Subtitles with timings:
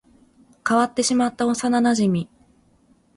[0.67, 2.27] 変わってしまった幼馴染